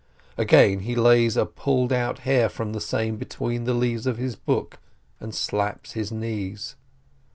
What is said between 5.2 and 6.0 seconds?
slaps